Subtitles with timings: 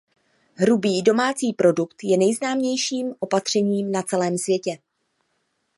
[0.55, 4.77] Hrubý domácí produkt je nejznámějším opatřením na celém světě.